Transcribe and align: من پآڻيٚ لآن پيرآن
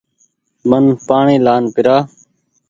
من 0.69 0.83
پآڻيٚ 1.07 1.43
لآن 1.45 1.63
پيرآن 1.73 2.03